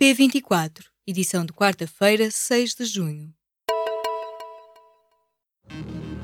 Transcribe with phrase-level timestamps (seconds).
[0.00, 3.34] P24, edição de quarta-feira, 6 de junho.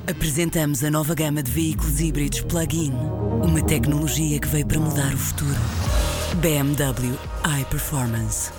[0.09, 2.93] Apresentamos a nova gama de veículos híbridos plug-in.
[3.43, 5.59] Uma tecnologia que veio para mudar o futuro.
[6.41, 7.19] BMW
[7.63, 8.53] iPerformance.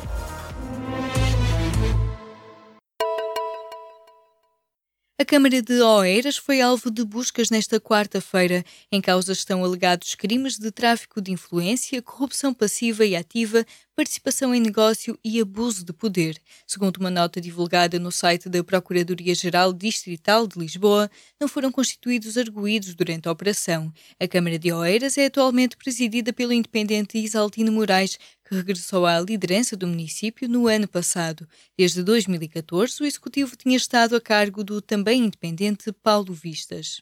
[5.17, 8.65] A Câmara de Oeiras foi alvo de buscas nesta quarta-feira.
[8.91, 14.59] Em causa estão alegados crimes de tráfico de influência, corrupção passiva e ativa, participação em
[14.59, 16.37] negócio e abuso de poder.
[16.67, 21.09] Segundo uma nota divulgada no site da Procuradoria-Geral Distrital de Lisboa,
[21.39, 23.91] não foram constituídos arguídos durante a operação.
[24.19, 29.77] A Câmara de Oeiras é atualmente presidida pelo independente Isaltino Moraes, que regressou à liderança
[29.77, 31.47] do município no ano passado.
[31.77, 37.01] Desde 2014, o executivo tinha estado a cargo do também independente Paulo Vistas.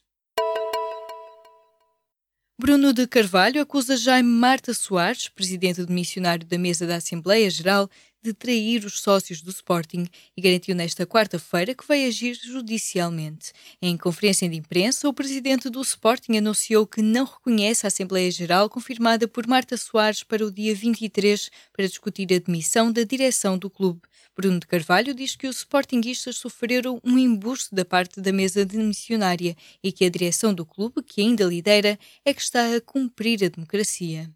[2.64, 7.90] Bruno de Carvalho acusa Jaime Marta Soares, presidente do missionário da mesa da Assembleia Geral,
[8.22, 13.52] de trair os sócios do Sporting e garantiu nesta quarta-feira que vai agir judicialmente.
[13.82, 18.70] Em conferência de imprensa, o presidente do Sporting anunciou que não reconhece a Assembleia Geral
[18.70, 23.70] confirmada por Marta Soares para o dia 23 para discutir a demissão da direção do
[23.70, 24.04] clube.
[24.36, 28.78] Bruno de Carvalho diz que os sportinguistas sofreram um embuste da parte da mesa de
[28.78, 33.44] missionária e que a direção do clube, que ainda lidera, é que está a cumprir
[33.44, 34.32] a democracia.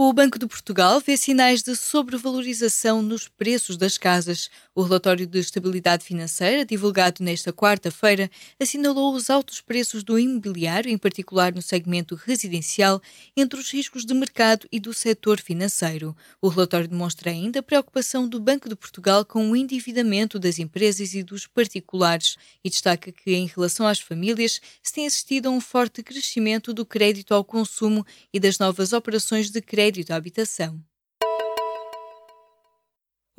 [0.00, 4.48] O Banco de Portugal vê sinais de sobrevalorização nos preços das casas.
[4.72, 10.96] O relatório de estabilidade financeira, divulgado nesta quarta-feira, assinalou os altos preços do imobiliário, em
[10.96, 13.02] particular no segmento residencial,
[13.36, 16.16] entre os riscos de mercado e do setor financeiro.
[16.40, 21.12] O relatório demonstra ainda a preocupação do Banco de Portugal com o endividamento das empresas
[21.12, 25.60] e dos particulares e destaca que, em relação às famílias, se tem assistido a um
[25.60, 30.87] forte crescimento do crédito ao consumo e das novas operações de crédito crédito à habitação.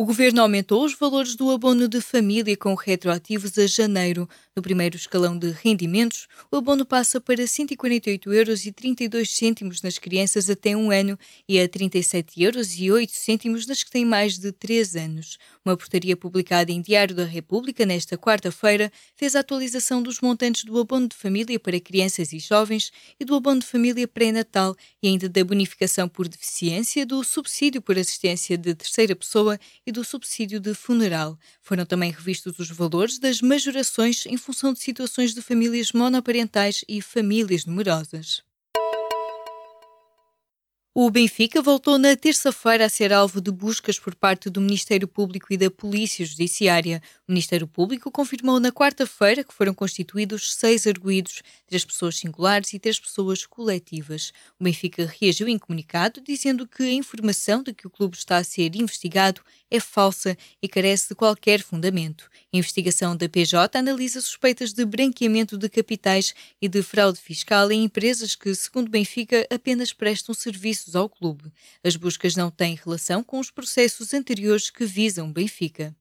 [0.01, 4.29] O governo aumentou os valores do abono de família com retroativos a janeiro.
[4.55, 10.89] No primeiro escalão de rendimentos, o abono passa para 148,32 euros nas crianças até um
[10.89, 11.19] ano
[11.49, 15.37] e a 37,08 euros nas que têm mais de 3 anos.
[15.65, 20.79] Uma portaria publicada em Diário da República nesta quarta-feira fez a atualização dos montantes do
[20.79, 25.27] abono de família para crianças e jovens e do abono de família pré-natal e ainda
[25.27, 30.73] da bonificação por deficiência, do subsídio por assistência de terceira pessoa e do subsídio de
[30.73, 31.37] funeral.
[31.61, 37.01] Foram também revistos os valores das majorações em função de situações de famílias monoparentais e
[37.01, 38.43] famílias numerosas.
[41.01, 45.47] O Benfica voltou na terça-feira a ser alvo de buscas por parte do Ministério Público
[45.49, 47.01] e da Polícia Judiciária.
[47.27, 52.79] O Ministério Público confirmou na quarta-feira que foram constituídos seis arguídos, três pessoas singulares e
[52.79, 54.33] três pessoas coletivas.
[54.59, 58.43] O Benfica reagiu em comunicado dizendo que a informação de que o clube está a
[58.43, 59.41] ser investigado
[59.71, 62.29] é falsa e carece de qualquer fundamento.
[62.53, 67.83] A investigação da PJ analisa suspeitas de branqueamento de capitais e de fraude fiscal em
[67.83, 71.51] empresas que, segundo Benfica, apenas prestam serviços ao clube.
[71.83, 75.95] As buscas não têm relação com os processos anteriores que visam Benfica.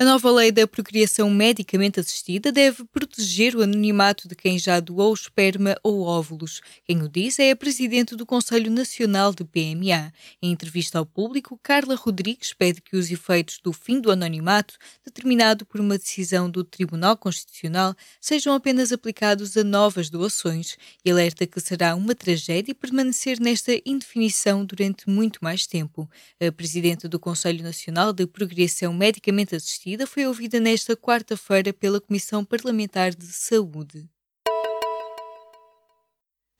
[0.00, 5.12] A nova lei da procriação medicamente assistida deve proteger o anonimato de quem já doou
[5.12, 6.62] esperma ou óvulos.
[6.86, 10.10] Quem o diz é a presidente do Conselho Nacional de PMA.
[10.40, 15.66] Em entrevista ao público, Carla Rodrigues pede que os efeitos do fim do anonimato, determinado
[15.66, 21.60] por uma decisão do Tribunal Constitucional, sejam apenas aplicados a novas doações e alerta que
[21.60, 26.08] será uma tragédia permanecer nesta indefinição durante muito mais tempo.
[26.40, 32.44] A presidente do Conselho Nacional de Procriação Medicamente Assistida foi ouvida nesta quarta-feira pela Comissão
[32.44, 34.08] Parlamentar de Saúde.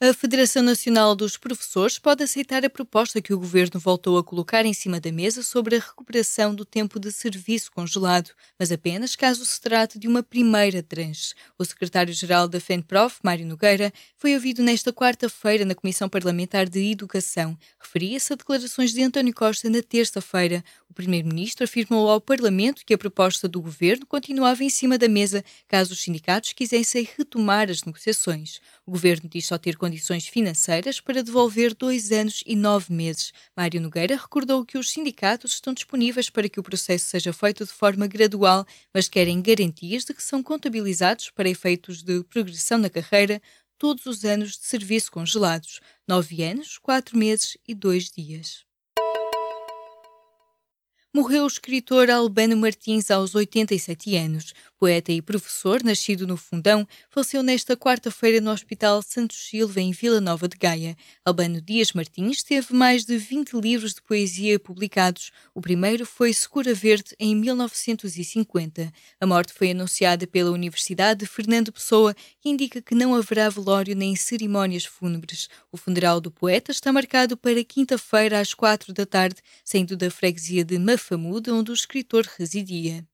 [0.03, 4.65] A Federação Nacional dos Professores pode aceitar a proposta que o governo voltou a colocar
[4.65, 9.45] em cima da mesa sobre a recuperação do tempo de serviço congelado, mas apenas caso
[9.45, 11.35] se trate de uma primeira tranche.
[11.59, 17.55] O secretário-geral da FENPROF, Mário Nogueira, foi ouvido nesta quarta-feira na Comissão Parlamentar de Educação.
[17.79, 20.65] Referia-se a declarações de António Costa na terça-feira.
[20.89, 25.45] O primeiro-ministro afirmou ao Parlamento que a proposta do governo continuava em cima da mesa
[25.69, 28.61] caso os sindicatos quisessem retomar as negociações.
[28.87, 33.33] O governo diz só ter condições financeiras para devolver dois anos e nove meses.
[33.57, 37.73] Mário Nogueira recordou que os sindicatos estão disponíveis para que o processo seja feito de
[37.73, 38.65] forma gradual,
[38.95, 43.43] mas querem garantias de que são contabilizados para efeitos de progressão na carreira
[43.77, 48.70] todos os anos de serviço congelados, nove anos, quatro meses e dois dias.
[51.13, 54.55] Morreu o escritor Albano Martins aos 87 anos.
[54.79, 60.23] Poeta e professor, nascido no Fundão, faleceu nesta quarta-feira no Hospital Santos Silva, em Vila
[60.23, 60.97] Nova de Gaia.
[61.23, 65.33] Albano Dias Martins teve mais de 20 livros de poesia publicados.
[65.55, 68.91] O primeiro foi Secura Verde, em 1950.
[69.21, 73.95] A morte foi anunciada pela Universidade de Fernando Pessoa, que indica que não haverá velório
[73.95, 75.49] nem cerimónias fúnebres.
[75.71, 80.65] O funeral do poeta está marcado para quinta-feira, às quatro da tarde, saindo da freguesia
[80.65, 83.09] de Mafamude, onde o escritor residia.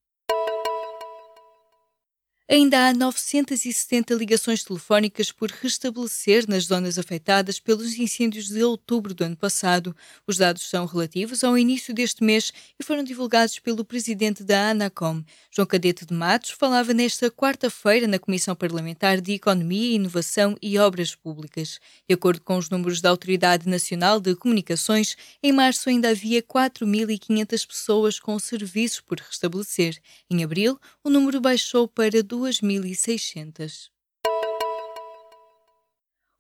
[2.48, 9.24] Ainda há 970 ligações telefónicas por restabelecer nas zonas afetadas pelos incêndios de outubro do
[9.24, 9.96] ano passado.
[10.24, 15.24] Os dados são relativos ao início deste mês e foram divulgados pelo presidente da ANACOM.
[15.50, 21.16] João Cadete de Matos falava nesta quarta-feira na Comissão Parlamentar de Economia, Inovação e Obras
[21.16, 21.80] Públicas.
[22.08, 27.66] De acordo com os números da Autoridade Nacional de Comunicações, em março ainda havia 4.500
[27.66, 30.00] pessoas com serviços por restabelecer.
[30.30, 33.90] Em abril, o número baixou para 2.600.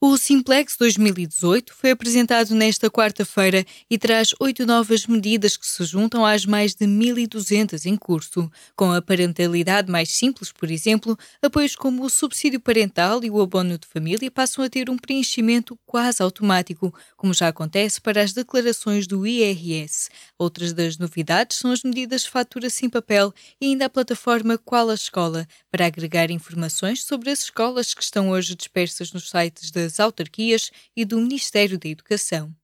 [0.08, 6.24] O Simplex 2018 foi apresentado nesta quarta-feira e traz oito novas medidas que se juntam
[6.24, 8.48] às mais de 1.200 em curso.
[8.76, 13.76] Com a parentalidade mais simples, por exemplo, apoios como o subsídio parental e o abono
[13.76, 19.08] de família passam a ter um preenchimento quase automático, como já acontece para as declarações
[19.08, 20.08] do IRS.
[20.38, 24.94] Outras das novidades são as medidas fatura sem papel e ainda a plataforma Qual a
[24.94, 30.70] Escola, para agregar informações sobre as escolas que estão hoje dispersas nos sites das autarquias
[30.94, 32.54] e do Ministério da Educação.